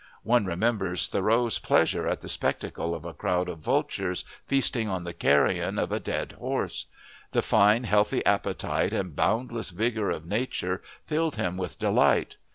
[0.23, 5.13] One remembers Thoreau's pleasure at the spectacle of a crowd of vultures feasting on the
[5.13, 6.87] carrion of a dead horse;
[7.33, 12.37] the fine healthy appetite and boundless vigour of nature filled him with delight.